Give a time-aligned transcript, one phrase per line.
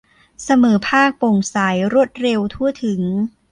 [0.43, 1.57] เสมอภาค โปร่งใส
[1.93, 3.01] รวดเร็ว ทั่วถึง